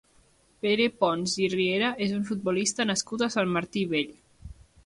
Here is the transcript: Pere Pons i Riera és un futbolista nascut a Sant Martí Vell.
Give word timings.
Pere 0.65 0.87
Pons 1.03 1.35
i 1.43 1.51
Riera 1.55 1.91
és 2.07 2.15
un 2.21 2.25
futbolista 2.31 2.89
nascut 2.93 3.25
a 3.27 3.31
Sant 3.37 3.55
Martí 3.59 3.89
Vell. 3.93 4.13